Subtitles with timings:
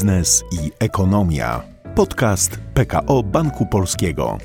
[0.00, 1.62] biznes i ekonomia.
[1.94, 4.38] Podcast PKO Banku Polskiego.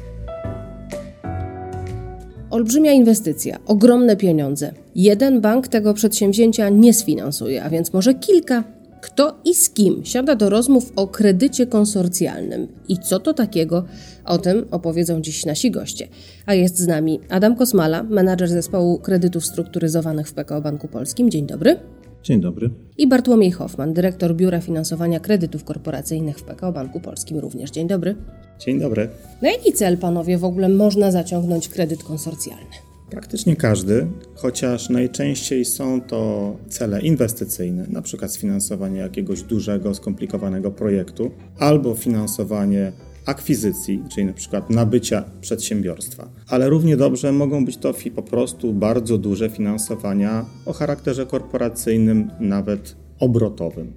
[2.49, 4.73] Olbrzymia inwestycja, ogromne pieniądze.
[4.96, 8.63] Jeden bank tego przedsięwzięcia nie sfinansuje, a więc może kilka.
[9.02, 13.85] Kto i z kim siada do rozmów o kredycie konsorcjalnym i co to takiego?
[14.26, 16.08] O tym opowiedzą dziś nasi goście.
[16.45, 21.31] A jest z nami Adam Kosmala, menadżer zespołu kredytów strukturyzowanych w PKO Banku Polskim.
[21.31, 21.80] Dzień dobry.
[22.26, 22.70] Dzień dobry.
[22.98, 27.72] I Bartłomiej Hoffman, dyrektor Biura Finansowania Kredytów Korporacyjnych w PKO Banku Polskim również.
[27.72, 28.16] Dzień dobry.
[28.59, 29.09] Dzień dobry.
[29.41, 32.76] Na jaki cel, panowie, w ogóle można zaciągnąć kredyt konsorcjalny?
[33.09, 41.31] Praktycznie każdy, chociaż najczęściej są to cele inwestycyjne, na przykład sfinansowanie jakiegoś dużego, skomplikowanego projektu,
[41.59, 42.92] albo finansowanie
[43.26, 46.30] akwizycji, czyli na przykład nabycia przedsiębiorstwa.
[46.50, 52.96] Ale równie dobrze mogą być to po prostu bardzo duże finansowania o charakterze korporacyjnym, nawet
[53.20, 53.94] obrotowym.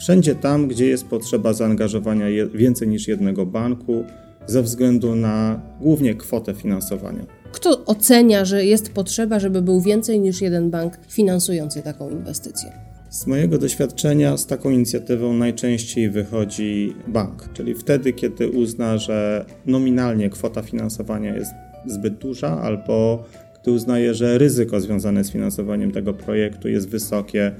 [0.00, 4.04] Wszędzie tam, gdzie jest potrzeba zaangażowania więcej niż jednego banku,
[4.46, 7.26] ze względu na głównie kwotę finansowania.
[7.52, 12.91] Kto ocenia, że jest potrzeba, żeby był więcej niż jeden bank finansujący taką inwestycję?
[13.12, 20.30] Z mojego doświadczenia z taką inicjatywą najczęściej wychodzi bank, czyli wtedy, kiedy uzna, że nominalnie
[20.30, 21.50] kwota finansowania jest
[21.86, 23.24] zbyt duża, albo
[23.62, 27.52] gdy uznaje, że ryzyko związane z finansowaniem tego projektu jest wysokie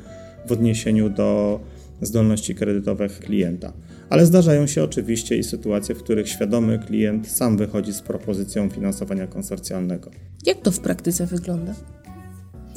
[0.47, 1.61] w odniesieniu do
[2.03, 3.73] zdolności kredytowych klienta.
[4.11, 9.27] Ale zdarzają się oczywiście i sytuacje, w których świadomy klient sam wychodzi z propozycją finansowania
[9.27, 10.11] konsorcjalnego.
[10.47, 11.75] Jak to w praktyce wygląda?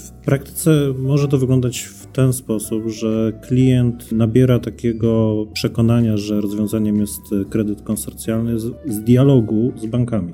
[0.05, 6.99] W praktyce może to wyglądać w ten sposób, że klient nabiera takiego przekonania, że rozwiązaniem
[6.99, 10.33] jest kredyt konsorcjalny z, z dialogu z bankami.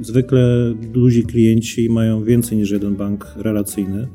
[0.00, 4.08] Zwykle duzi klienci mają więcej niż jeden bank relacyjny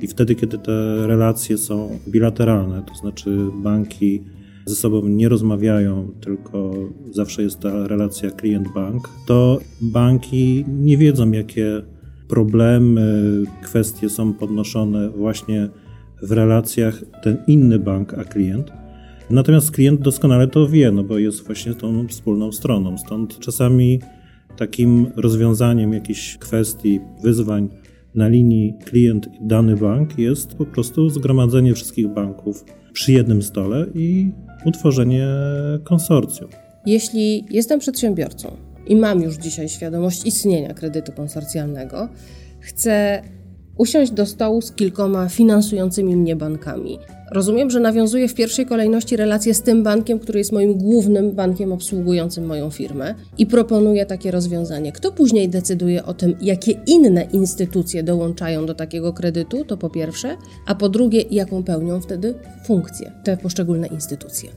[0.00, 4.22] i wtedy, kiedy te relacje są bilateralne, to znaczy banki
[4.66, 6.74] ze sobą nie rozmawiają, tylko
[7.10, 11.82] zawsze jest ta relacja klient-bank, to banki nie wiedzą, jakie
[12.28, 15.68] problemy, kwestie są podnoszone właśnie
[16.22, 18.72] w relacjach ten inny bank a klient.
[19.30, 22.98] Natomiast klient doskonale to wie, no bo jest właśnie tą wspólną stroną.
[22.98, 24.00] Stąd czasami
[24.56, 27.68] takim rozwiązaniem jakichś kwestii, wyzwań
[28.14, 33.86] na linii klient i dany bank jest po prostu zgromadzenie wszystkich banków przy jednym stole
[33.94, 34.30] i
[34.64, 35.28] utworzenie
[35.84, 36.50] konsorcjum.
[36.86, 42.08] Jeśli jestem przedsiębiorcą i mam już dzisiaj świadomość istnienia kredytu konsorcjalnego,
[42.60, 43.22] chcę
[43.78, 46.98] usiąść do stołu z kilkoma finansującymi mnie bankami.
[47.32, 51.72] Rozumiem, że nawiązuję w pierwszej kolejności relacje z tym bankiem, który jest moim głównym bankiem
[51.72, 54.92] obsługującym moją firmę i proponuję takie rozwiązanie.
[54.92, 60.36] Kto później decyduje o tym, jakie inne instytucje dołączają do takiego kredytu, to po pierwsze,
[60.66, 64.50] a po drugie, jaką pełnią wtedy funkcję te poszczególne instytucje.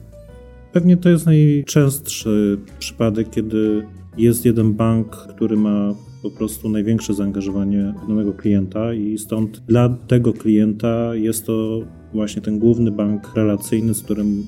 [0.72, 3.82] Pewnie to jest najczęstszy przypadek, kiedy
[4.22, 10.32] jest jeden bank, który ma po prostu największe zaangażowanie danego klienta i stąd dla tego
[10.32, 11.80] klienta jest to
[12.14, 14.46] właśnie ten główny bank relacyjny, z którym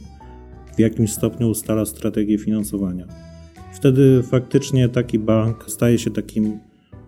[0.76, 3.06] w jakimś stopniu ustala strategię finansowania.
[3.74, 6.58] Wtedy faktycznie taki bank staje się takim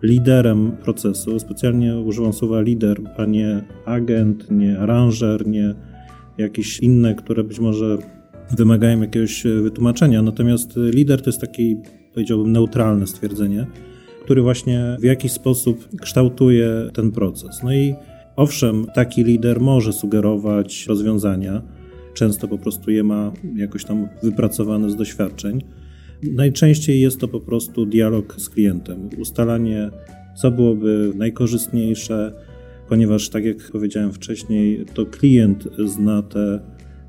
[0.03, 1.39] liderem procesu.
[1.39, 5.75] Specjalnie używam słowa lider, a nie agent, nie aranżer, nie
[6.37, 7.97] jakieś inne, które być może
[8.57, 10.21] wymagają jakiegoś wytłumaczenia.
[10.21, 11.77] Natomiast lider to jest taki,
[12.15, 13.67] powiedziałbym, neutralne stwierdzenie
[14.25, 17.63] który właśnie w jakiś sposób kształtuje ten proces.
[17.63, 17.95] No i
[18.35, 21.61] owszem, taki lider może sugerować rozwiązania,
[22.13, 25.63] często po prostu je ma jakoś tam wypracowane z doświadczeń.
[26.23, 29.89] Najczęściej jest to po prostu dialog z klientem, ustalanie,
[30.35, 32.33] co byłoby najkorzystniejsze,
[32.89, 36.59] ponieważ, tak jak powiedziałem wcześniej, to klient zna te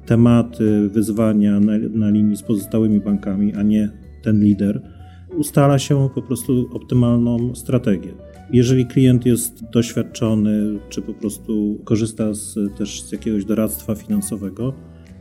[0.06, 3.91] tematy, wyzwania na, na linii z pozostałymi bankami, a nie
[4.22, 4.96] ten lider
[5.37, 8.15] ustala się po prostu optymalną strategię.
[8.53, 14.73] Jeżeli klient jest doświadczony, czy po prostu korzysta z, też z jakiegoś doradztwa finansowego,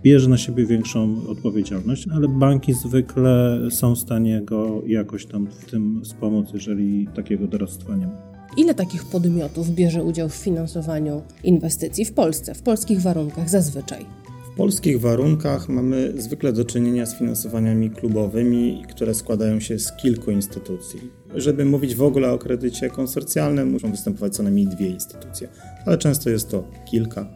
[0.04, 5.66] bierze na siebie większą odpowiedzialność, ale banki zwykle są w stanie go jakoś tam w
[5.72, 8.36] tym wspomóc, jeżeli takiego doradztwa nie ma.
[8.58, 14.25] Ile takich podmiotów bierze udział w finansowaniu inwestycji w Polsce, w polskich warunkach zazwyczaj?
[14.56, 21.00] Polskich warunkach mamy zwykle do czynienia z finansowaniami klubowymi, które składają się z kilku instytucji.
[21.36, 25.48] Żeby mówić w ogóle o kredycie konsorcjalnym, muszą występować co najmniej dwie instytucje,
[25.86, 27.28] ale często jest to kilka.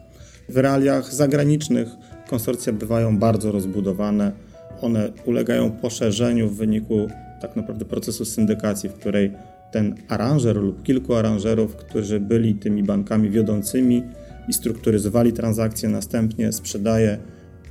[0.48, 1.88] W realiach zagranicznych
[2.30, 4.32] konsorcja bywają bardzo rozbudowane.
[4.80, 7.08] One ulegają poszerzeniu w wyniku
[7.40, 9.32] tak naprawdę procesu syndykacji, w której
[9.72, 14.02] ten aranżer lub kilku aranżerów, którzy byli tymi bankami wiodącymi,
[14.48, 17.18] i strukturyzowali transakcje, następnie sprzedaje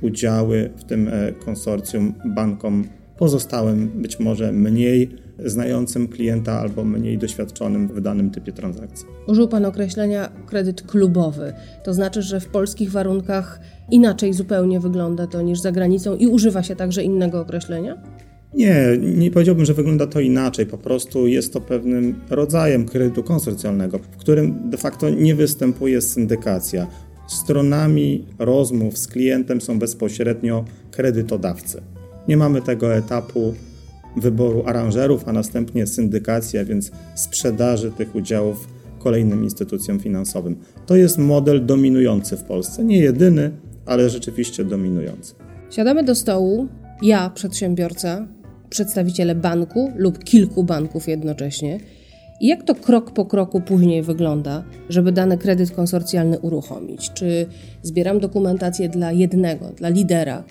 [0.02, 2.84] udziały w tym e, konsorcjum bankom
[3.18, 5.10] pozostałym, być może mniej
[5.44, 9.06] znającym klienta albo mniej doświadczonym w danym typie transakcji.
[9.26, 11.52] Użył Pan określenia kredyt klubowy.
[11.84, 16.62] To znaczy, że w polskich warunkach inaczej zupełnie wygląda to niż za granicą i używa
[16.62, 18.02] się także innego określenia?
[18.54, 20.66] Nie, nie powiedziałbym, że wygląda to inaczej.
[20.66, 26.86] Po prostu jest to pewnym rodzajem kredytu konsorcjalnego, w którym de facto nie występuje syndykacja.
[27.28, 31.82] Stronami rozmów z klientem są bezpośrednio kredytodawcy.
[32.28, 33.54] Nie mamy tego etapu
[34.16, 38.68] wyboru aranżerów, a następnie syndykacja, więc sprzedaży tych udziałów
[38.98, 40.56] kolejnym instytucjom finansowym.
[40.86, 42.84] To jest model dominujący w Polsce.
[42.84, 43.50] Nie jedyny,
[43.86, 45.34] ale rzeczywiście dominujący.
[45.70, 46.68] Siadamy do stołu,
[47.02, 48.28] ja, przedsiębiorca,
[48.70, 51.78] przedstawiciele banku lub kilku banków jednocześnie.
[52.40, 57.10] I jak to krok po kroku później wygląda, żeby dany kredyt konsorcjalny uruchomić?
[57.14, 57.46] Czy
[57.82, 60.44] zbieram dokumentację dla jednego, dla lidera,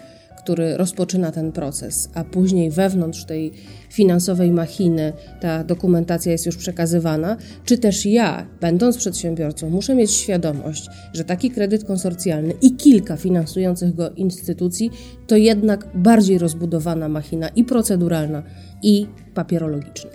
[0.50, 3.52] który rozpoczyna ten proces, a później wewnątrz tej
[3.90, 10.88] finansowej machiny ta dokumentacja jest już przekazywana, czy też ja, będąc przedsiębiorcą, muszę mieć świadomość,
[11.14, 14.92] że taki kredyt konsorcjalny i kilka finansujących go instytucji
[15.28, 18.44] to jednak bardziej rozbudowana machina i proceduralna,
[18.84, 20.10] i papierologiczna.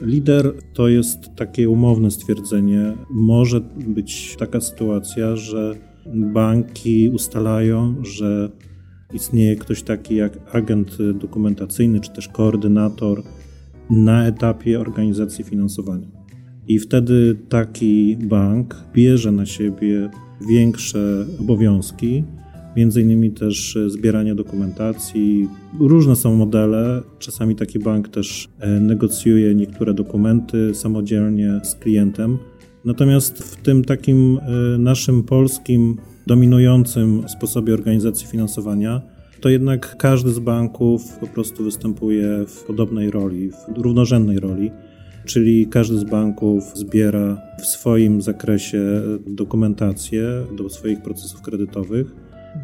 [0.00, 2.92] Lider to jest takie umowne stwierdzenie.
[3.10, 5.74] Może być taka sytuacja, że
[6.14, 8.50] banki ustalają, że
[9.16, 13.22] istnieje ktoś taki jak agent dokumentacyjny czy też koordynator
[13.90, 16.08] na etapie organizacji finansowania.
[16.68, 20.10] I wtedy taki bank bierze na siebie
[20.48, 22.24] większe obowiązki,
[22.76, 25.48] między innymi też zbieranie dokumentacji.
[25.80, 27.02] Różne są modele.
[27.18, 32.38] Czasami taki bank też e, negocjuje niektóre dokumenty samodzielnie z klientem.
[32.86, 35.96] Natomiast w tym takim e, naszym polskim
[36.26, 39.02] dominującym sposobie organizacji finansowania,
[39.40, 44.70] to jednak każdy z banków po prostu występuje w podobnej roli, w równorzędnej roli.
[45.24, 52.14] Czyli każdy z banków zbiera w swoim zakresie dokumentację do swoich procesów kredytowych.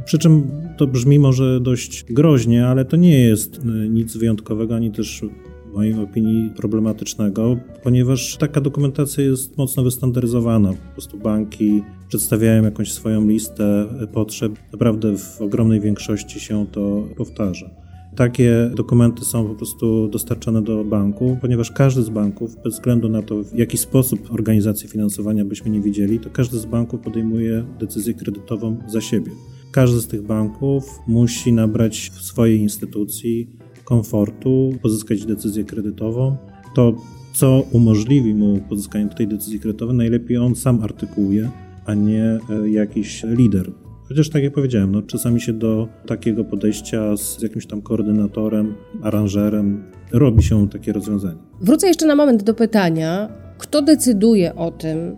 [0.04, 5.24] Przy czym to brzmi może dość groźnie, ale to nie jest nic wyjątkowego ani też
[5.72, 10.72] w mojej opinii problematycznego, ponieważ taka dokumentacja jest mocno wystandaryzowana.
[10.72, 14.52] Po prostu banki przedstawiają jakąś swoją listę potrzeb.
[14.72, 17.70] Naprawdę w ogromnej większości się to powtarza.
[18.16, 23.22] Takie dokumenty są po prostu dostarczane do banku, ponieważ każdy z banków, bez względu na
[23.22, 28.14] to, w jaki sposób organizacji finansowania byśmy nie widzieli, to każdy z banków podejmuje decyzję
[28.14, 29.32] kredytową za siebie.
[29.70, 33.61] Każdy z tych banków musi nabrać w swojej instytucji
[33.92, 36.36] komfortu, pozyskać decyzję kredytową.
[36.74, 36.94] To,
[37.34, 41.50] co umożliwi mu pozyskanie tej decyzji kredytowej, najlepiej on sam artykułuje,
[41.86, 43.72] a nie e, jakiś lider.
[44.08, 49.84] Chociaż tak jak powiedziałem, no, czasami się do takiego podejścia z jakimś tam koordynatorem, aranżerem
[50.12, 51.38] robi się takie rozwiązanie.
[51.60, 53.28] Wrócę jeszcze na moment do pytania,
[53.58, 55.16] kto decyduje o tym,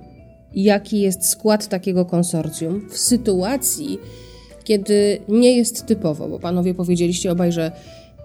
[0.54, 3.98] jaki jest skład takiego konsorcjum w sytuacji,
[4.64, 7.72] kiedy nie jest typowo, bo panowie powiedzieliście obaj, że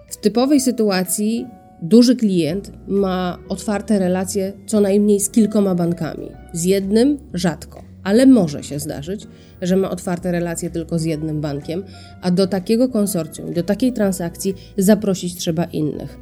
[0.09, 1.45] w typowej sytuacji
[1.81, 6.31] duży klient ma otwarte relacje co najmniej z kilkoma bankami.
[6.53, 9.27] Z jednym rzadko, ale może się zdarzyć,
[9.61, 11.83] że ma otwarte relacje tylko z jednym bankiem,
[12.21, 16.19] a do takiego konsorcjum, do takiej transakcji zaprosić trzeba innych.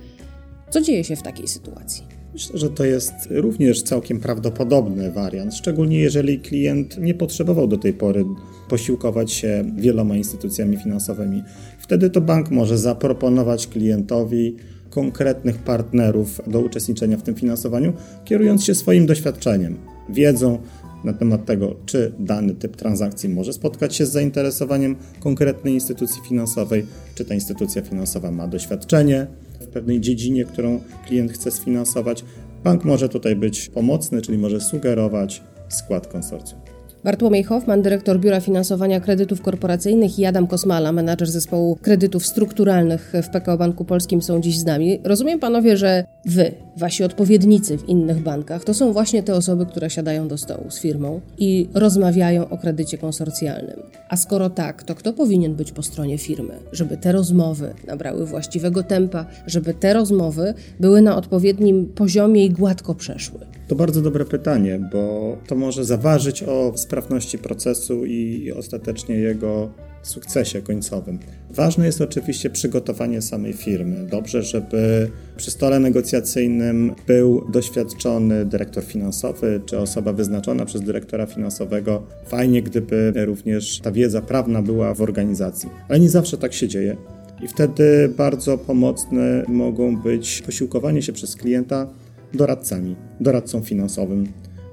[0.69, 2.17] Co dzieje się w takiej sytuacji?
[2.33, 7.93] Myślę, że to jest również całkiem prawdopodobny wariant, szczególnie jeżeli klient nie potrzebował do tej
[7.93, 8.25] pory
[8.69, 11.43] posiłkować się wieloma instytucjami finansowymi.
[11.87, 14.55] Wtedy to bank może zaproponować klientowi
[14.89, 17.93] konkretnych partnerów do uczestniczenia w tym finansowaniu,
[18.25, 19.77] kierując się swoim doświadczeniem,
[20.09, 20.57] wiedzą
[21.03, 26.85] na temat tego, czy dany typ transakcji może spotkać się z zainteresowaniem konkretnej instytucji finansowej,
[27.15, 29.27] czy ta instytucja finansowa ma doświadczenie
[29.59, 32.25] w pewnej dziedzinie, którą klient chce sfinansować.
[32.63, 36.76] Bank może tutaj być pomocny, czyli może sugerować skład konsorcjum.
[37.03, 43.29] Bartłomiej Hoffman, dyrektor Biura Finansowania Kredytów Korporacyjnych i Adam Kosmala, menadżer zespołu kredytów strukturalnych w
[43.29, 44.99] PKO Banku Polskim są dziś z nami.
[45.03, 49.89] Rozumiem panowie, że wy, wasi odpowiednicy w innych bankach, to są właśnie te osoby, które
[49.89, 53.79] siadają do stołu z firmą i rozmawiają o kredycie konsorcjalnym.
[54.09, 58.83] A skoro tak, to kto powinien być po stronie firmy, żeby te rozmowy nabrały właściwego
[58.83, 63.56] tempa, żeby te rozmowy były na odpowiednim poziomie i gładko przeszły?
[63.67, 69.69] To bardzo dobre pytanie, bo to może zaważyć o sprawności procesu i ostatecznie jego
[70.03, 71.19] sukcesie końcowym.
[71.49, 74.07] Ważne jest oczywiście przygotowanie samej firmy.
[74.11, 82.03] Dobrze, żeby przy stole negocjacyjnym był doświadczony dyrektor finansowy czy osoba wyznaczona przez dyrektora finansowego.
[82.25, 86.97] Fajnie, gdyby również ta wiedza prawna była w organizacji, ale nie zawsze tak się dzieje.
[87.43, 91.87] I wtedy bardzo pomocne mogą być posiłkowanie się przez klienta
[92.33, 94.27] doradcami, doradcą finansowym,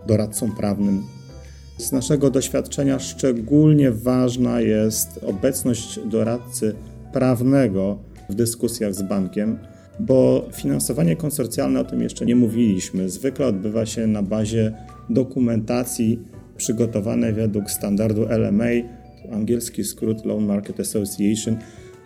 [0.07, 1.03] doradcą prawnym.
[1.79, 6.75] Z naszego doświadczenia szczególnie ważna jest obecność doradcy
[7.13, 7.99] prawnego
[8.31, 9.59] w dyskusjach z bankiem,
[10.01, 14.73] bo finansowanie konsorcjalne, o tym jeszcze nie mówiliśmy, zwykle odbywa się na bazie
[15.11, 16.23] dokumentacji
[16.57, 18.71] przygotowanej według standardu LMA,
[19.33, 21.57] angielski skrót Loan Market Association,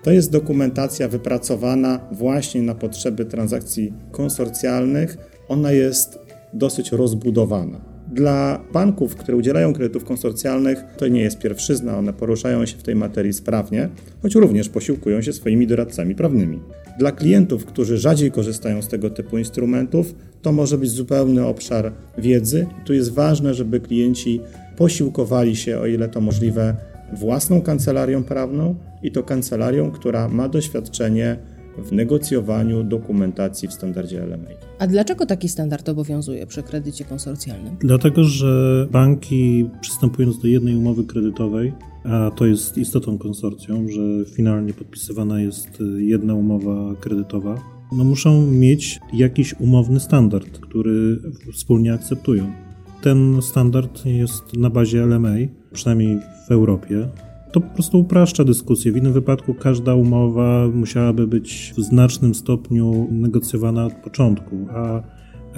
[0.02, 5.38] to jest dokumentacja wypracowana właśnie na potrzeby transakcji konsorcjalnych.
[5.49, 6.19] Ona jest
[6.52, 7.81] dosyć rozbudowana.
[8.12, 12.95] Dla banków, które udzielają kredytów konsorcjalnych, to nie jest pierwszyzna, one poruszają się w tej
[12.95, 13.88] materii sprawnie,
[14.23, 16.61] choć również posiłkują się swoimi doradcami prawnymi.
[16.99, 22.67] Dla klientów, którzy rzadziej korzystają z tego typu instrumentów, to może być zupełny obszar wiedzy.
[22.85, 24.40] Tu jest ważne, żeby klienci
[24.76, 26.76] posiłkowali się, o ile to możliwe,
[27.12, 31.37] własną kancelarią prawną i to kancelarią, która ma doświadczenie
[31.82, 34.49] w negocjowaniu dokumentacji w standardzie LMA.
[34.78, 37.76] A dlaczego taki standard obowiązuje przy kredycie konsorcjalnym?
[37.80, 41.73] Dlatego, że banki przystępując do jednej umowy kredytowej,
[42.04, 44.00] a to jest istotą konsorcjum, że
[44.37, 51.18] finalnie podpisywana jest jedna umowa kredytowa, no muszą mieć jakiś umowny standard, który
[51.52, 52.52] wspólnie akceptują.
[53.02, 55.35] Ten standard jest na bazie LMA,
[55.73, 56.18] przynajmniej
[56.49, 57.08] w Europie.
[57.52, 58.93] To po prostu upraszcza dyskusję.
[58.93, 65.02] W innym wypadku każda umowa musiałaby być w znacznym stopniu negocjowana od początku, a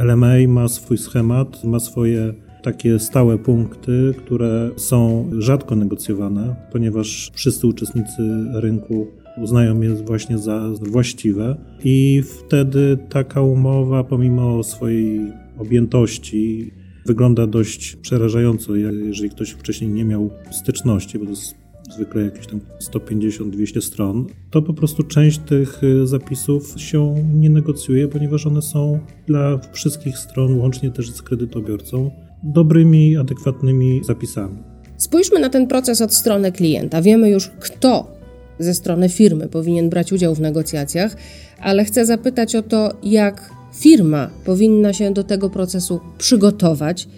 [0.05, 7.67] LMA ma swój schemat, ma swoje takie stałe punkty, które są rzadko negocjowane, ponieważ wszyscy
[7.67, 8.23] uczestnicy
[8.55, 9.07] rynku
[9.43, 16.71] uznają je właśnie za właściwe i wtedy taka umowa, pomimo swojej objętości,
[17.07, 21.55] wygląda dość przerażająco, jeżeli ktoś wcześniej nie miał styczności, bo to jest
[21.93, 22.61] zwykle jakieś tam
[22.93, 28.99] 150-200 stron, to po prostu część tych y, zapisów się nie negocjuje, ponieważ one są
[29.27, 32.11] dla wszystkich stron, łącznie też z kredytobiorcą,
[32.43, 34.59] dobrymi, adekwatnymi zapisami.
[34.97, 37.03] Spójrzmy na ten proces od strony klienta.
[37.03, 38.21] Wiemy już, kto
[38.59, 41.17] ze strony firmy powinien brać udział w negocjacjach,
[41.61, 47.09] ale chcę zapytać o to, jak firma powinna się do tego procesu przygotować,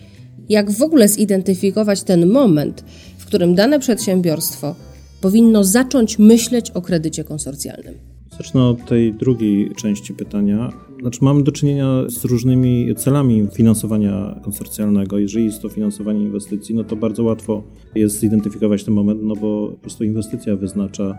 [0.49, 2.85] jak w ogóle zidentyfikować ten moment,
[3.33, 4.75] którym dane przedsiębiorstwo
[5.21, 7.95] powinno zacząć myśleć o kredycie konsorcjalnym.
[8.39, 10.73] Zacznę od tej drugiej części pytania.
[11.01, 15.19] Znaczy, mamy do czynienia z różnymi celami finansowania konsorcjalnego.
[15.19, 17.62] Jeżeli jest to finansowanie inwestycji, no to bardzo łatwo
[17.95, 21.17] jest zidentyfikować ten moment, no bo po prostu inwestycja wyznacza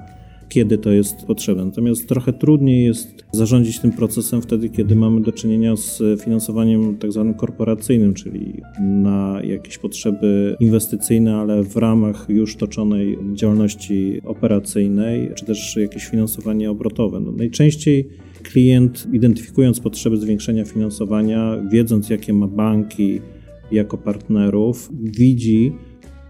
[0.54, 1.66] kiedy to jest potrzebne.
[1.66, 7.12] Natomiast trochę trudniej jest zarządzić tym procesem wtedy, kiedy mamy do czynienia z finansowaniem tak
[7.12, 15.46] zwanym korporacyjnym, czyli na jakieś potrzeby inwestycyjne, ale w ramach już toczonej działalności operacyjnej, czy
[15.46, 17.20] też jakieś finansowanie obrotowe.
[17.20, 18.08] No, najczęściej
[18.44, 23.22] klient, identyfikując potrzeby zwiększenia finansowania, wiedząc jakie ma banki
[23.72, 25.74] jako partnerów, widzi,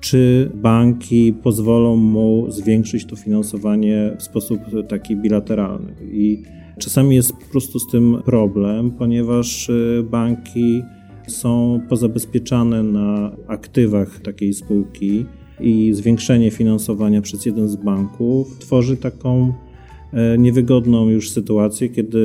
[0.03, 5.93] czy banki pozwolą mu zwiększyć to finansowanie w sposób taki bilateralny.
[6.11, 6.43] I
[6.79, 10.81] czasami jest po prostu z tym problem, ponieważ y, banki
[11.27, 15.25] są pozabezpieczane na aktywach takiej spółki
[15.59, 19.53] i zwiększenie finansowania przez jeden z banków tworzy taką
[20.37, 22.19] niewygodną już sytuację, kiedy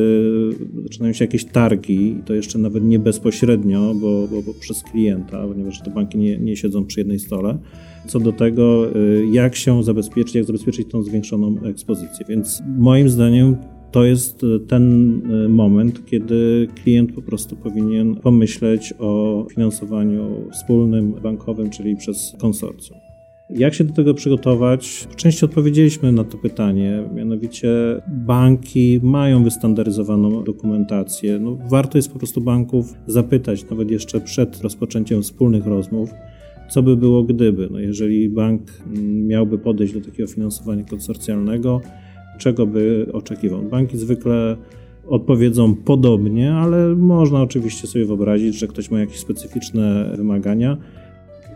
[0.83, 5.47] zaczynają się jakieś targi, i to jeszcze nawet nie bezpośrednio, bo, bo, bo przez klienta,
[5.49, 7.59] ponieważ te banki nie, nie siedzą przy jednej stole,
[8.07, 8.90] co do tego, e,
[9.33, 12.26] jak się zabezpieczyć, jak zabezpieczyć tą zwiększoną ekspozycję.
[12.28, 13.57] Więc moim zdaniem
[13.92, 15.12] to jest ten
[15.45, 23.08] e, moment, kiedy klient po prostu powinien pomyśleć o finansowaniu wspólnym bankowym, czyli przez konsorcjum.
[23.50, 25.09] Jak się do tego przygotować?
[25.11, 27.69] W części odpowiedzieliśmy na to pytanie, mianowicie
[28.09, 31.38] banki mają wystandaryzowaną dokumentację.
[31.38, 36.11] No, warto jest po prostu banków zapytać, nawet jeszcze przed rozpoczęciem wspólnych rozmów,
[36.71, 37.69] co by było gdyby.
[37.71, 38.62] No, jeżeli bank
[39.26, 41.81] miałby podejść do takiego finansowania konsorcjalnego,
[42.38, 43.62] czego by oczekiwał?
[43.62, 44.57] Banki zwykle
[45.07, 50.76] odpowiedzą podobnie, ale można oczywiście sobie wyobrazić, że ktoś ma jakieś specyficzne wymagania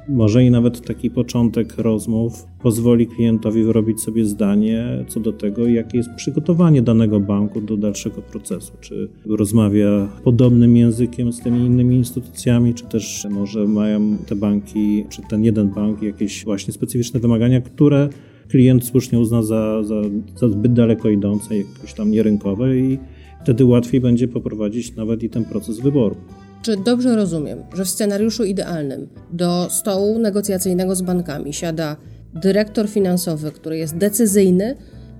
[0.08, 5.98] może i nawet taki początek rozmów pozwoli klientowi wyrobić sobie zdanie co do tego, jakie
[5.98, 8.72] jest przygotowanie danego banku do dalszego procesu.
[8.80, 15.22] Czy rozmawia podobnym językiem z tymi innymi instytucjami, czy też może mają te banki, czy
[15.22, 18.08] ten jeden bank jakieś właśnie specyficzne wymagania, które
[18.48, 20.02] klient słusznie uzna za, za,
[20.36, 22.98] za zbyt daleko idące, jakoś tam nierynkowe i
[23.42, 26.16] wtedy łatwiej będzie poprowadzić nawet i ten proces wyboru.
[26.62, 31.96] Czy dobrze rozumiem, że w scenariuszu idealnym do stołu negocjacyjnego z bankami siada
[32.34, 34.76] dyrektor finansowy, który jest decyzyjny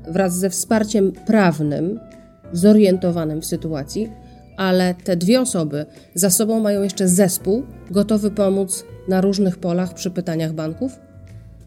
[0.09, 2.01] wraz ze wsparciem prawnym,
[2.53, 4.13] zorientowanym w sytuacji,
[4.57, 10.11] ale te dwie osoby za sobą mają jeszcze zespół gotowy pomóc na różnych polach przy
[10.11, 10.93] pytaniach banków?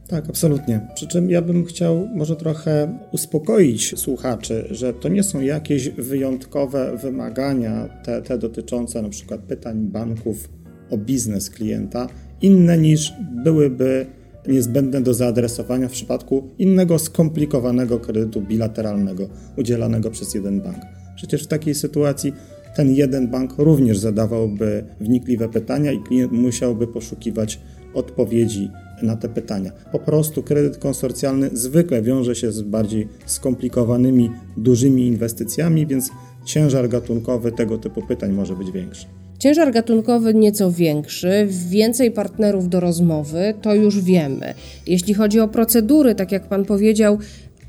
[0.08, 0.88] Tak, absolutnie.
[0.96, 6.98] Przy czym ja bym chciał może trochę uspokoić słuchaczy, że to nie są jakieś wyjątkowe
[6.98, 10.50] wymagania, te, te dotyczące na przykład pytań banków
[10.90, 12.08] o biznes klienta,
[12.42, 14.06] inne niż byłyby
[14.48, 20.78] niezbędne do zaadresowania w przypadku innego skomplikowanego kredytu bilateralnego udzielanego przez jeden bank.
[21.16, 22.34] Przecież w takiej sytuacji
[22.76, 27.60] ten jeden bank również zadawałby wnikliwe pytania i klient musiałby poszukiwać
[27.94, 28.70] odpowiedzi
[29.02, 29.72] na te pytania.
[29.92, 36.10] Po prostu kredyt konsorcjalny zwykle wiąże się z bardziej skomplikowanymi, dużymi inwestycjami, więc
[36.46, 39.06] ciężar gatunkowy tego typu pytań może być większy.
[39.40, 44.54] Ciężar gatunkowy nieco większy, więcej partnerów do rozmowy, to już wiemy.
[44.88, 47.18] Jeśli chodzi o procedury, tak jak Pan powiedział,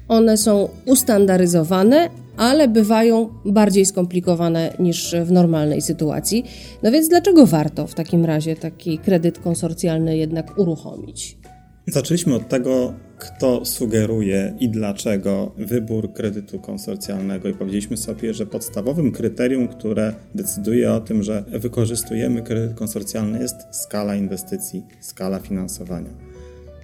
[0.09, 6.45] one są ustandaryzowane, ale bywają bardziej skomplikowane niż w normalnej sytuacji.
[6.83, 11.39] No więc dlaczego warto w takim razie taki kredyt konsorcjalny jednak uruchomić?
[11.87, 19.13] Zaczęliśmy od tego, kto sugeruje i dlaczego wybór kredytu konsorcjalnego i powiedzieliśmy sobie, że podstawowym
[19.13, 26.11] kryterium, które decyduje o tym, że wykorzystujemy kredyt konsorcjalny jest skala inwestycji, skala finansowania.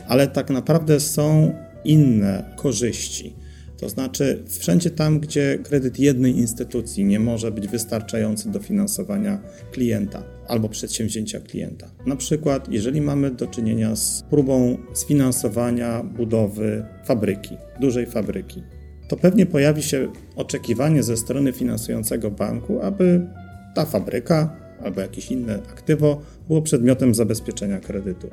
[0.09, 1.53] Ale tak naprawdę są
[1.85, 3.37] inne korzyści.
[3.77, 10.23] To znaczy, wszędzie tam, gdzie kredyt jednej instytucji nie może być wystarczający do finansowania klienta
[10.49, 11.91] albo przedsięwzięcia klienta.
[12.07, 18.63] Na przykład, jeżeli mamy do czynienia z próbą sfinansowania budowy fabryki, dużej fabryki,
[19.09, 23.27] to pewnie pojawi się oczekiwanie ze strony finansującego banku, aby
[23.75, 28.31] ta fabryka albo jakieś inne aktywo było przedmiotem zabezpieczenia kredytu.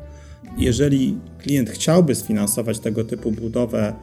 [0.58, 3.93] Jeżeli klient chciałby sfinansować tego typu budowę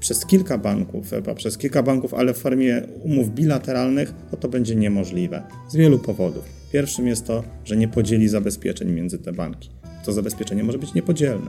[0.00, 4.76] przez kilka banków, chyba przez kilka banków, ale w formie umów bilateralnych, to to będzie
[4.76, 6.44] niemożliwe z wielu powodów.
[6.72, 9.70] Pierwszym jest to, że nie podzieli zabezpieczeń między te banki.
[10.04, 11.46] To zabezpieczenie może być niepodzielne.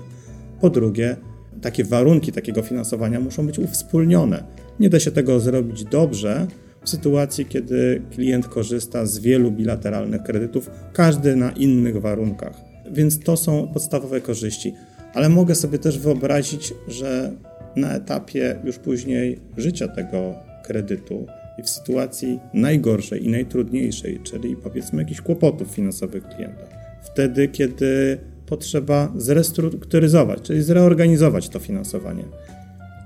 [0.62, 1.15] Po drugie,
[1.62, 4.43] takie warunki takiego finansowania muszą być uwspólnione.
[4.80, 6.48] Nie da się tego zrobić dobrze
[6.84, 12.74] w sytuacji, kiedy klient korzysta z wielu bilateralnych kredytów, każdy na innych warunkach.
[12.91, 14.74] Więc to są podstawowe korzyści.
[15.13, 17.32] Ale mogę sobie też wyobrazić, że
[17.76, 21.26] na etapie już później życia tego kredytu
[21.58, 26.63] i w sytuacji najgorszej i najtrudniejszej, czyli powiedzmy jakichś kłopotów finansowych klienta.
[27.02, 32.24] Wtedy, kiedy potrzeba zrestrukturyzować, czyli zreorganizować to finansowanie,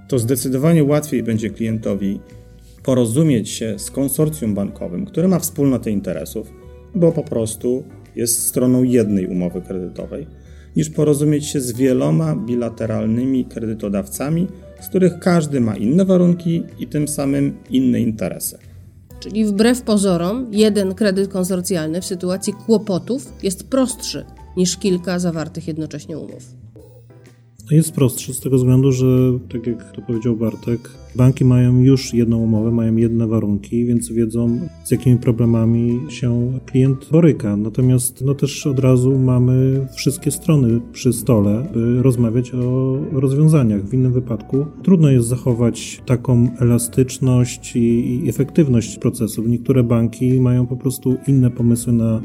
[0.08, 2.20] to zdecydowanie łatwiej będzie klientowi
[2.84, 6.54] porozumieć się z konsorcjum bankowym, które ma wspólnotę interesów,
[6.96, 7.84] bo po prostu
[8.16, 10.28] jest stroną jednej umowy kredytowej
[10.76, 14.48] niż porozumieć się z wieloma bilateralnymi kredytodawcami,
[14.82, 18.58] z których każdy ma inne warunki i tym samym inne interesy.
[19.20, 24.26] Czyli wbrew pozorom, jeden kredyt konsorcjalny w sytuacji kłopotów jest prostszy
[24.58, 26.59] niż kilka zawartych jednocześnie umów.
[27.72, 29.08] Jest prostszy z tego względu, że
[29.52, 34.60] tak jak to powiedział Bartek, banki mają już jedną umowę, mają jedne warunki, więc wiedzą
[34.84, 37.58] z jakimi problemami się klient boryka.
[37.58, 43.86] Natomiast no też od razu mamy wszystkie strony przy stole, by rozmawiać o rozwiązaniach.
[43.86, 49.48] W innym wypadku trudno jest zachować taką elastyczność i, i efektywność procesów.
[49.48, 52.22] Niektóre banki mają po prostu inne pomysły na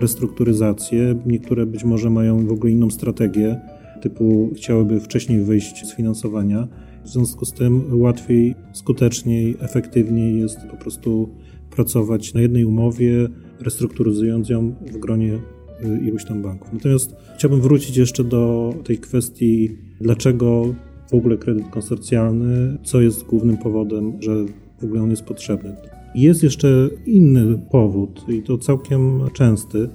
[0.00, 3.60] restrukturyzację, niektóre być może mają w ogóle inną strategię
[4.00, 6.68] typu chciałyby wcześniej wyjść z finansowania.
[7.04, 11.28] W związku z tym łatwiej, skuteczniej, efektywniej jest po prostu
[11.70, 13.28] pracować na jednej umowie,
[13.60, 16.72] restrukturyzując ją w gronie y, iluś tam banków.
[16.72, 20.74] Natomiast chciałbym wrócić jeszcze do tej kwestii, dlaczego
[21.10, 24.44] w ogóle kredyt konsorcjalny, co jest głównym powodem, że
[24.80, 25.76] w ogóle on jest potrzebny.
[26.14, 29.88] Jest jeszcze inny powód, i to całkiem częsty,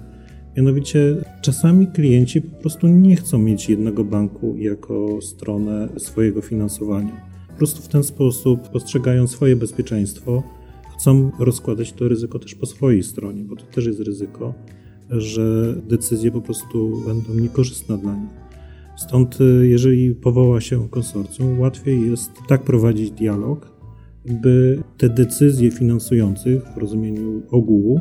[0.62, 7.22] Mianowicie czasami klienci po prostu nie chcą mieć jednego banku jako stronę swojego finansowania.
[7.48, 10.44] Po prostu w ten sposób postrzegają swoje bezpieczeństwo,
[10.94, 14.54] chcą rozkładać to ryzyko też po swojej stronie, bo to też jest ryzyko,
[15.10, 18.32] że decyzje po prostu będą niekorzystne dla nich.
[18.98, 23.72] Stąd, y, jeżeli powoła się konsorcjum, łatwiej jest tak prowadzić dialog,
[24.26, 28.00] by te decyzje finansujących w rozumieniu ogółu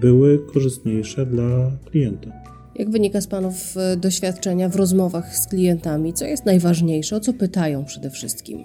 [0.00, 2.30] były korzystniejsze dla klienta.
[2.74, 7.32] Jak wynika z Panów y, doświadczenia w rozmowach z klientami, co jest najważniejsze, o co
[7.32, 8.64] pytają przede wszystkim?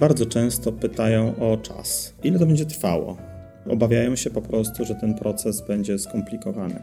[0.00, 2.14] Bardzo często pytają o czas.
[2.24, 3.16] Ile to będzie trwało?
[3.68, 6.82] Obawiają się po prostu, że ten proces będzie skomplikowany.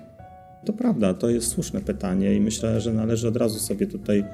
[0.65, 4.25] To prawda, to jest słuszne pytanie i myślę, że należy od razu sobie tutaj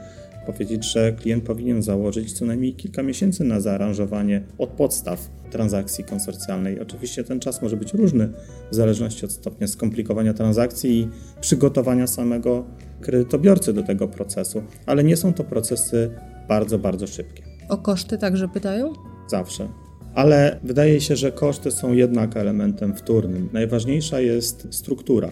[0.53, 6.79] powiedzieć, że klient powinien założyć co najmniej kilka miesięcy na zaaranżowanie od podstaw transakcji konsorcjalnej.
[6.79, 8.29] Oczywiście ten czas może być różny
[8.71, 11.07] w zależności od stopnia skomplikowania transakcji i
[11.41, 12.65] przygotowania samego
[13.01, 16.11] kredytobiorcy do tego procesu, ale nie są to procesy
[16.47, 17.43] bardzo, bardzo szybkie.
[17.69, 18.93] O koszty także pytają?
[19.27, 19.67] Zawsze.
[20.15, 23.49] Ale wydaje się, że koszty są jednak elementem wtórnym.
[23.53, 25.29] Najważniejsza jest struktura.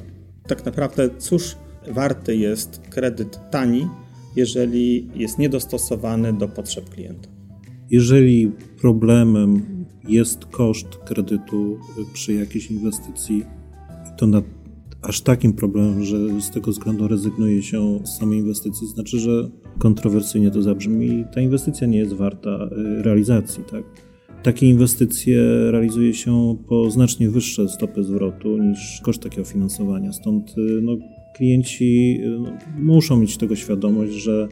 [0.48, 1.56] Tak naprawdę, cóż
[1.88, 3.88] warty jest kredyt tani,
[4.38, 7.30] jeżeli jest niedostosowany do potrzeb klienta.
[7.90, 9.62] Jeżeli problemem
[10.08, 11.78] jest koszt kredytu
[12.14, 13.44] przy jakiejś inwestycji,
[14.18, 14.42] to na
[15.02, 20.52] aż takim problemem, że z tego względu rezygnuje się z samej inwestycji, znaczy, że kontrowersyjnie
[20.52, 23.64] to zabrzmi, ta inwestycja nie jest warta y, realizacji.
[23.72, 23.84] Tak?
[24.44, 30.14] Takie inwestycje realizuje się po znacznie wyższe stopy zwrotu niż koszt takiego finansowania.
[30.14, 30.98] Stąd y, no,
[31.38, 34.48] klienci y, no, muszą mieć tego świadomość, że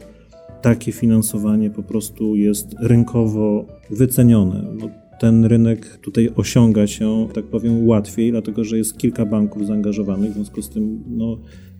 [0.62, 4.64] takie finansowanie po prostu jest rynkowo wycenione.
[4.78, 4.88] No,
[5.20, 10.34] ten rynek tutaj osiąga się, tak powiem, łatwiej, dlatego że jest kilka banków zaangażowanych, w
[10.34, 11.38] związku z tym no,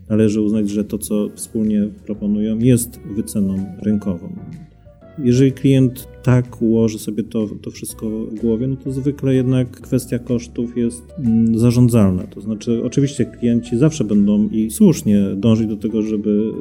[0.09, 4.29] należy uznać, że to, co wspólnie proponują, jest wyceną rynkową.
[5.23, 10.19] Jeżeli klient tak ułoży sobie to, to wszystko w głowie, no to zwykle jednak kwestia
[10.19, 12.23] kosztów jest mm, zarządzalna.
[12.23, 16.51] To znaczy, oczywiście klienci zawsze będą i słusznie dążyć do tego, żeby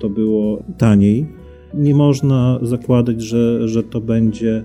[0.00, 1.26] to było taniej.
[1.74, 4.64] Nie można zakładać, że, że to będzie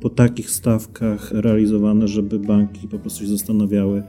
[0.00, 4.02] po takich stawkach realizowane, żeby banki po prostu się zastanawiały,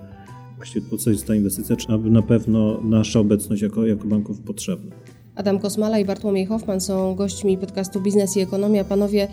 [0.56, 4.40] właściwie po co jest ta inwestycja, czy aby na pewno nasza obecność jako, jako banków
[4.40, 4.96] potrzebna.
[5.36, 8.84] Adam Kosmala i Bartłomiej Hoffman są gośćmi podcastu Biznes i Ekonomia.
[8.84, 9.28] Panowie,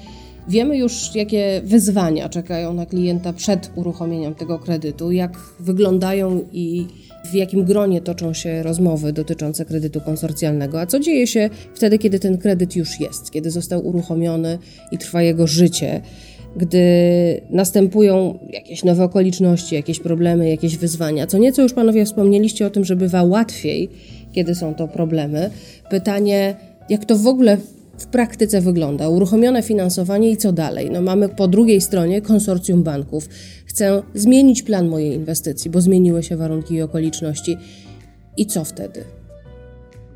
[0.48, 6.86] wiemy już, jakie wyzwania czekają na klienta przed uruchomieniem tego kredytu, jak wyglądają i
[7.30, 12.18] w jakim gronie toczą się rozmowy dotyczące kredytu konsorcjalnego, a co dzieje się wtedy, kiedy
[12.18, 14.58] ten kredyt już jest, kiedy został uruchomiony
[14.92, 16.00] i trwa jego życie
[16.56, 16.80] gdy
[17.50, 21.26] następują jakieś nowe okoliczności, jakieś problemy, jakieś wyzwania.
[21.26, 23.88] Co nieco już panowie wspomnieliście o tym, że bywa łatwiej,
[24.32, 25.50] kiedy są to problemy.
[25.90, 26.54] Pytanie,
[26.88, 27.56] jak to w ogóle
[27.98, 29.08] w praktyce wygląda?
[29.08, 30.90] Uruchomione finansowanie i co dalej?
[30.90, 33.28] No mamy po drugiej stronie konsorcjum banków.
[33.66, 37.56] Chcę zmienić plan mojej inwestycji, bo zmieniły się warunki i okoliczności.
[38.36, 39.19] I co wtedy?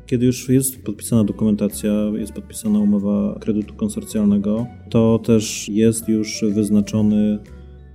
[0.05, 7.39] Kiedy już jest podpisana dokumentacja, jest podpisana umowa kredytu konsorcjalnego, to też jest już wyznaczony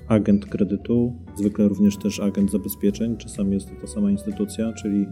[0.08, 5.06] agent kredytu, zwykle również też agent zabezpieczeń, czasami jest to ta sama instytucja, czyli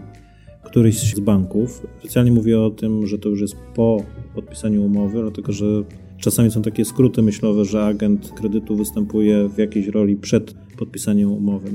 [0.64, 1.86] któryś z banków.
[1.98, 5.66] Specjalnie mówię o tym, że to już jest po podpisaniu umowy, dlatego że
[6.16, 11.70] czasami są takie skróty myślowe, że agent kredytu występuje w jakiejś roli przed podpisaniem umowy.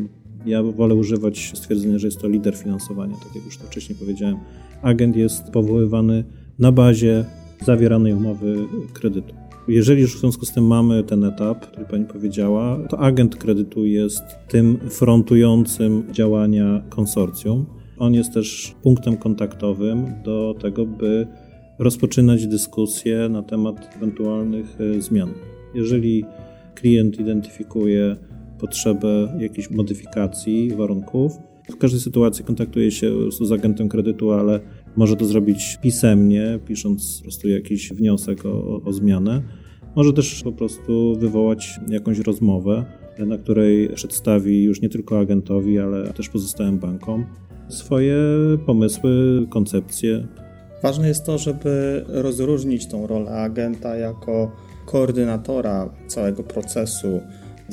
[0.45, 4.38] Ja wolę używać stwierdzenia, że jest to lider finansowania, tak jak już to wcześniej powiedziałem.
[4.83, 6.23] Agent jest powoływany
[6.59, 7.25] na bazie
[7.65, 8.55] zawieranej umowy
[8.93, 9.33] kredytu.
[9.67, 13.85] Jeżeli już w związku z tym mamy ten etap, który Pani powiedziała, to agent kredytu
[13.85, 17.65] jest tym frontującym działania konsorcjum.
[17.97, 21.27] On jest też punktem kontaktowym do tego, by
[21.79, 25.29] rozpoczynać dyskusję na temat ewentualnych e, zmian.
[25.75, 26.25] Jeżeli
[26.75, 28.15] klient identyfikuje
[28.59, 31.37] potrzebę jakiejś modyfikacji warunków,
[31.69, 34.60] w każdej sytuacji kontaktuje się z agentem kredytu, ale
[34.95, 39.43] może to zrobić pisemnie, pisząc po prostu jakiś wniosek o, o zmianę.
[39.95, 42.86] Może też po prostu wywołać jakąś rozmowę,
[43.19, 47.26] na której przedstawi już nie tylko agentowi, ale też pozostałym bankom
[47.69, 48.17] swoje
[48.65, 50.28] pomysły, koncepcje.
[50.84, 54.52] Ważne jest to, żeby rozróżnić tą rolę agenta jako
[54.86, 57.21] koordynatora całego procesu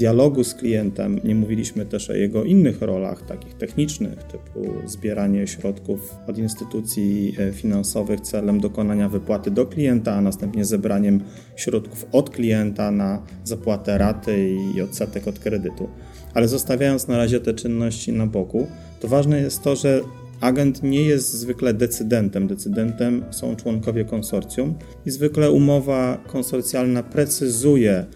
[0.01, 1.21] dialogu z klientem.
[1.25, 7.53] Nie mówiliśmy też o jego innych rolach, takich technicznych, typu zbieranie środków od instytucji e,
[7.53, 11.21] finansowych celem dokonania wypłaty do klienta, a następnie zebraniem
[11.57, 15.89] środków od klienta na zapłatę raty i odsetek od kredytu.
[16.35, 18.67] Ale zostawiając na razie te czynności na boku,
[19.01, 20.01] to ważne jest to, że
[20.41, 22.47] Agent nie jest zwykle decydentem.
[22.49, 24.75] Decydentem są członkowie konsorcjum
[25.07, 28.07] i zwykle umowa konsorcjalna precyzuje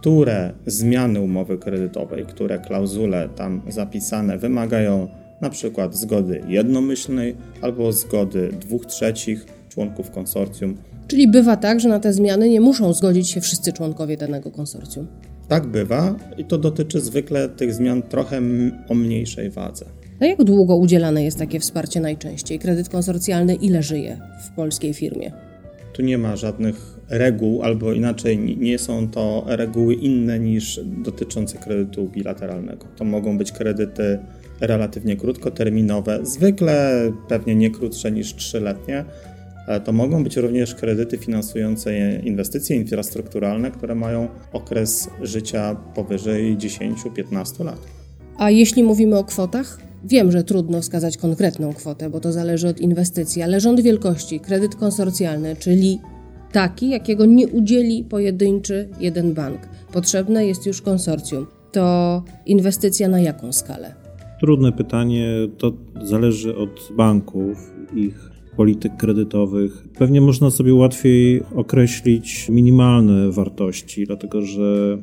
[0.00, 5.08] które zmiany umowy kredytowej, które klauzule tam zapisane wymagają
[5.40, 10.76] na przykład zgody jednomyślnej albo zgody dwóch trzecich członków konsorcjum.
[11.06, 15.06] Czyli bywa tak, że na te zmiany nie muszą zgodzić się wszyscy członkowie danego konsorcjum.
[15.48, 18.40] Tak bywa i to dotyczy zwykle tych zmian trochę
[18.88, 19.84] o mniejszej wadze.
[20.20, 22.58] Na jak długo udzielane jest takie wsparcie najczęściej?
[22.58, 25.49] Kredyt konsorcjalny ile żyje w polskiej firmie?
[25.92, 32.08] Tu nie ma żadnych reguł, albo inaczej nie są to reguły inne niż dotyczące kredytu
[32.08, 32.86] bilateralnego.
[32.96, 34.18] To mogą być kredyty
[34.60, 39.04] relatywnie krótkoterminowe, zwykle pewnie nie krótsze niż trzyletnie.
[39.84, 47.78] To mogą być również kredyty finansujące inwestycje infrastrukturalne, które mają okres życia powyżej 10-15 lat.
[48.38, 49.89] A jeśli mówimy o kwotach?
[50.04, 54.74] Wiem, że trudno wskazać konkretną kwotę, bo to zależy od inwestycji, ale rząd wielkości, kredyt
[54.76, 55.98] konsorcjalny, czyli
[56.52, 59.58] taki, jakiego nie udzieli pojedynczy jeden bank.
[59.92, 61.46] Potrzebne jest już konsorcjum.
[61.72, 63.94] To inwestycja na jaką skalę?
[64.40, 65.28] Trudne pytanie.
[65.58, 69.88] To zależy od banków, ich polityk kredytowych.
[69.98, 74.98] Pewnie można sobie łatwiej określić minimalne wartości, dlatego że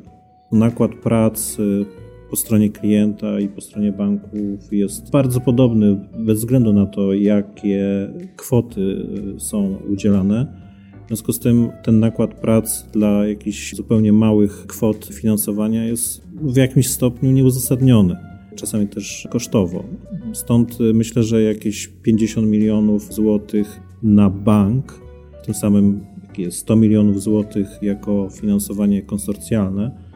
[0.52, 1.86] nakład pracy
[2.30, 8.08] po stronie klienta i po stronie banków jest bardzo podobny, bez względu na to, jakie
[8.36, 9.06] kwoty
[9.38, 10.68] są udzielane.
[11.04, 16.56] W związku z tym ten nakład prac dla jakichś zupełnie małych kwot finansowania jest w
[16.56, 18.16] jakimś stopniu nieuzasadniony,
[18.56, 19.84] czasami też kosztowo.
[20.32, 25.00] Stąd myślę, że jakieś 50 milionów złotych na bank,
[25.44, 26.00] tym samym
[26.38, 30.07] jest 100 milionów złotych jako finansowanie konsorcjalne,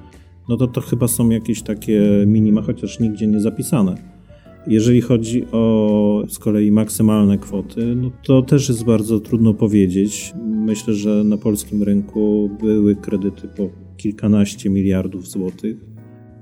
[0.53, 3.95] no to to chyba są jakieś takie minima, chociaż nigdzie nie zapisane.
[4.67, 10.35] Jeżeli chodzi o z kolei maksymalne kwoty, no to też jest bardzo trudno powiedzieć.
[10.45, 15.77] Myślę, że na polskim rynku były kredyty po kilkanaście miliardów złotych.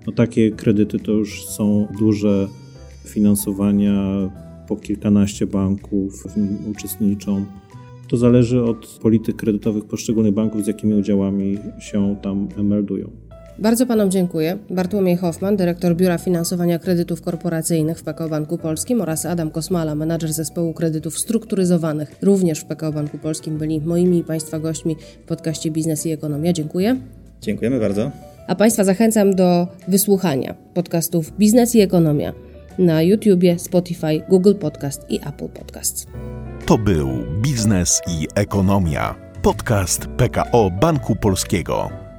[0.06, 2.48] No takie kredyty to już są duże
[3.06, 4.30] finansowania,
[4.68, 7.44] po kilkanaście banków w nim uczestniczą.
[8.08, 13.29] To zależy od polityk kredytowych poszczególnych banków, z jakimi udziałami się tam meldują.
[13.60, 14.58] Bardzo Panom dziękuję.
[14.70, 20.32] Bartłomiej Hoffman, dyrektor Biura Finansowania Kredytów Korporacyjnych w PKO Banku Polskim oraz Adam Kosmala, menadżer
[20.32, 25.70] zespołu kredytów strukturyzowanych również w PKO Banku Polskim byli moimi i Państwa gośćmi w podcaście
[25.70, 26.52] Biznes i Ekonomia.
[26.52, 26.96] Dziękuję.
[27.40, 28.10] Dziękujemy bardzo.
[28.46, 32.32] A Państwa zachęcam do wysłuchania podcastów Biznes i Ekonomia
[32.78, 36.06] na YouTubie, Spotify, Google Podcast i Apple Podcast.
[36.66, 37.08] To był
[37.42, 42.09] Biznes i Ekonomia, podcast PKO Banku Polskiego.